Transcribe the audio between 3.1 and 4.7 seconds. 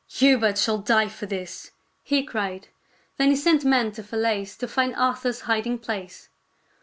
Then he sent men to Falaise to